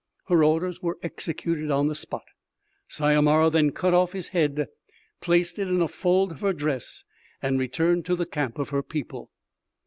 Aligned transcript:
Her 0.29 0.43
orders 0.43 0.81
were 0.81 0.97
executed 1.03 1.69
on 1.69 1.85
the 1.85 1.93
spot. 1.93 2.23
Syomara 2.87 3.51
then 3.51 3.69
cut 3.71 3.93
off 3.93 4.13
his 4.13 4.29
head, 4.29 4.65
placed 5.19 5.59
it 5.59 5.67
in 5.67 5.79
a 5.79 5.87
fold 5.87 6.31
of 6.31 6.41
her 6.41 6.53
dress 6.53 7.03
and 7.39 7.59
returned 7.59 8.05
to 8.07 8.15
the 8.15 8.25
camp 8.25 8.57
of 8.57 8.69
her 8.69 8.81
people. 8.81 9.29